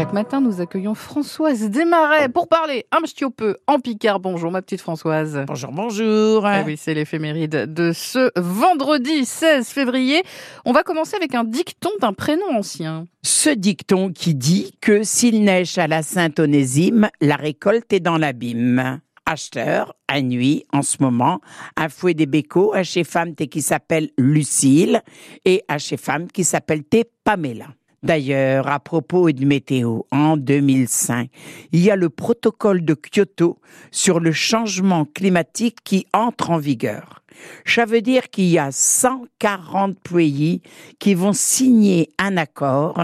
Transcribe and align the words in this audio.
chaque 0.00 0.14
matin, 0.14 0.40
nous 0.40 0.62
accueillons 0.62 0.94
Françoise 0.94 1.68
Desmarais 1.68 2.30
pour 2.30 2.48
parler 2.48 2.86
un 2.90 3.02
petit 3.02 3.22
peu 3.28 3.58
en 3.66 3.80
Picard. 3.80 4.18
Bonjour 4.18 4.50
ma 4.50 4.62
petite 4.62 4.80
Françoise. 4.80 5.44
Bonjour, 5.46 5.72
bonjour. 5.72 6.48
Eh 6.48 6.62
oui, 6.64 6.78
c'est 6.78 6.94
l'éphéméride 6.94 7.70
de 7.70 7.92
ce 7.92 8.30
vendredi 8.34 9.26
16 9.26 9.68
février. 9.68 10.22
On 10.64 10.72
va 10.72 10.84
commencer 10.84 11.16
avec 11.16 11.34
un 11.34 11.44
dicton 11.44 11.90
d'un 12.00 12.14
prénom 12.14 12.46
ancien. 12.50 13.04
Ce 13.22 13.50
dicton 13.50 14.10
qui 14.10 14.34
dit 14.34 14.72
que 14.80 15.02
s'il 15.02 15.44
neige 15.44 15.76
à 15.76 15.86
la 15.86 16.02
Sainte-Onésime, 16.02 17.10
la 17.20 17.36
récolte 17.36 17.92
est 17.92 18.00
dans 18.00 18.16
l'abîme. 18.16 19.00
Acheteur, 19.26 19.94
à 20.08 20.22
nuit, 20.22 20.64
en 20.72 20.80
ce 20.80 20.96
moment, 21.00 21.42
un 21.76 21.90
fouet 21.90 22.14
des 22.14 22.24
bécots, 22.24 22.72
un 22.74 22.84
chez 22.84 23.04
femme 23.04 23.34
qui 23.34 23.60
s'appelle 23.60 24.08
Lucille 24.16 25.02
et 25.44 25.62
un 25.68 25.76
chez 25.76 25.98
femme 25.98 26.28
qui 26.28 26.44
s'appelle 26.44 26.84
Pamela. 27.22 27.66
D'ailleurs, 28.02 28.68
à 28.68 28.80
propos 28.80 29.30
de 29.30 29.44
météo, 29.44 30.00
en 30.10 30.38
2005, 30.38 31.28
il 31.72 31.80
y 31.80 31.90
a 31.90 31.96
le 31.96 32.08
protocole 32.08 32.82
de 32.84 32.94
Kyoto 32.94 33.58
sur 33.90 34.20
le 34.20 34.32
changement 34.32 35.04
climatique 35.04 35.78
qui 35.84 36.06
entre 36.14 36.50
en 36.50 36.58
vigueur. 36.58 37.22
Ça 37.66 37.84
veut 37.84 38.00
dire 38.00 38.30
qu'il 38.30 38.46
y 38.46 38.58
a 38.58 38.70
140 38.72 39.98
pays 40.00 40.62
qui 40.98 41.14
vont 41.14 41.32
signer 41.32 42.10
un 42.18 42.36
accord 42.36 43.02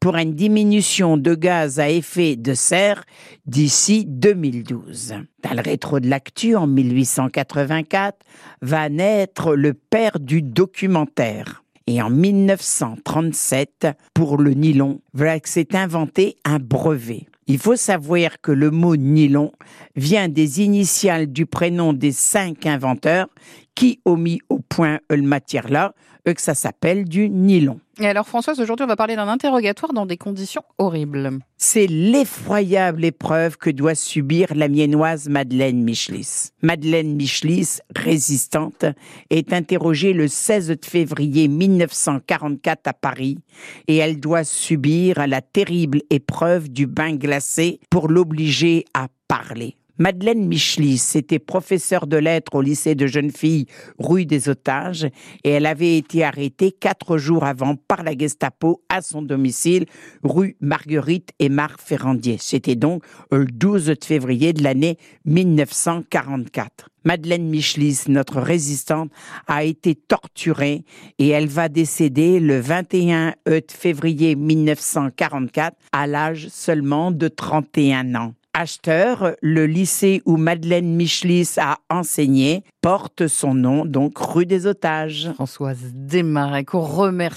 pour 0.00 0.16
une 0.16 0.34
diminution 0.34 1.16
de 1.16 1.34
gaz 1.34 1.80
à 1.80 1.90
effet 1.90 2.36
de 2.36 2.54
serre 2.54 3.04
d'ici 3.46 4.04
2012. 4.06 5.14
Dans 5.42 5.54
le 5.54 5.60
rétro 5.60 6.00
de 6.00 6.08
l'actu, 6.08 6.56
en 6.56 6.66
1884, 6.66 8.18
va 8.62 8.88
naître 8.88 9.54
le 9.54 9.74
père 9.74 10.20
du 10.20 10.42
documentaire. 10.42 11.63
Et 11.86 12.00
en 12.00 12.08
1937, 12.08 13.88
pour 14.14 14.38
le 14.38 14.52
nylon, 14.52 15.00
voilà 15.12 15.38
que 15.38 15.48
s'est 15.48 15.76
inventé 15.76 16.36
un 16.44 16.58
brevet. 16.58 17.26
Il 17.46 17.58
faut 17.58 17.76
savoir 17.76 18.40
que 18.40 18.52
le 18.52 18.70
mot 18.70 18.96
nylon 18.96 19.52
vient 19.96 20.28
des 20.28 20.62
initiales 20.62 21.30
du 21.30 21.44
prénom 21.44 21.92
des 21.92 22.12
cinq 22.12 22.64
inventeurs 22.64 23.28
qui 23.74 24.00
ont 24.04 24.16
mis 24.16 24.40
au 24.48 24.58
point 24.60 25.00
le 25.10 25.22
matière-là, 25.22 25.94
que 26.32 26.40
ça 26.40 26.54
s'appelle 26.54 27.04
du 27.04 27.28
nylon. 27.28 27.80
Et 28.00 28.06
alors 28.06 28.26
Françoise, 28.26 28.58
aujourd'hui 28.58 28.84
on 28.84 28.88
va 28.88 28.96
parler 28.96 29.14
d'un 29.14 29.28
interrogatoire 29.28 29.92
dans 29.92 30.06
des 30.06 30.16
conditions 30.16 30.62
horribles. 30.78 31.38
C'est 31.58 31.86
l'effroyable 31.86 33.04
épreuve 33.04 33.58
que 33.58 33.68
doit 33.68 33.94
subir 33.94 34.54
la 34.54 34.68
miennoise 34.68 35.28
Madeleine 35.28 35.82
Michelis. 35.82 36.48
Madeleine 36.62 37.14
Michelis, 37.14 37.78
résistante, 37.94 38.86
est 39.28 39.52
interrogée 39.52 40.14
le 40.14 40.28
16 40.28 40.76
février 40.82 41.46
1944 41.48 42.88
à 42.88 42.92
Paris 42.94 43.38
et 43.86 43.96
elle 43.96 44.18
doit 44.18 44.44
subir 44.44 45.26
la 45.26 45.42
terrible 45.42 46.00
épreuve 46.08 46.70
du 46.70 46.86
bain 46.86 47.14
glacé 47.14 47.80
pour 47.90 48.08
l'obliger 48.08 48.86
à 48.94 49.08
parler. 49.28 49.76
Madeleine 49.96 50.48
Michelis 50.48 51.12
était 51.14 51.38
professeure 51.38 52.08
de 52.08 52.16
lettres 52.16 52.56
au 52.56 52.62
lycée 52.62 52.96
de 52.96 53.06
jeunes 53.06 53.30
filles 53.30 53.66
rue 54.00 54.26
des 54.26 54.48
Otages 54.48 55.04
et 55.44 55.50
elle 55.50 55.66
avait 55.66 55.96
été 55.96 56.24
arrêtée 56.24 56.72
quatre 56.72 57.16
jours 57.16 57.44
avant 57.44 57.76
par 57.76 58.02
la 58.02 58.18
Gestapo 58.18 58.82
à 58.88 59.02
son 59.02 59.22
domicile 59.22 59.86
rue 60.24 60.56
Marguerite 60.60 61.30
et 61.38 61.48
Marc 61.48 61.80
Ferrandier. 61.80 62.38
C'était 62.40 62.74
donc 62.74 63.04
le 63.30 63.44
12 63.44 63.94
février 64.02 64.52
de 64.52 64.64
l'année 64.64 64.98
1944. 65.26 66.88
Madeleine 67.04 67.48
Michelis, 67.48 68.00
notre 68.08 68.40
résistante, 68.40 69.12
a 69.46 69.62
été 69.62 69.94
torturée 69.94 70.84
et 71.20 71.28
elle 71.28 71.46
va 71.46 71.68
décéder 71.68 72.40
le 72.40 72.58
21 72.58 73.34
février 73.70 74.34
1944 74.34 75.76
à 75.92 76.08
l'âge 76.08 76.48
seulement 76.48 77.12
de 77.12 77.28
31 77.28 78.16
ans. 78.16 78.34
Acheteur, 78.56 79.34
le 79.42 79.66
lycée 79.66 80.22
où 80.26 80.36
Madeleine 80.36 80.94
Michelis 80.94 81.54
a 81.56 81.78
enseigné 81.90 82.62
porte 82.80 83.26
son 83.26 83.52
nom, 83.52 83.84
donc 83.84 84.16
rue 84.16 84.46
des 84.46 84.68
Otages. 84.68 85.32
Françoise 85.34 85.78
Desmarais, 85.92 86.64
qu'on 86.64 86.78
remercie. 86.78 87.32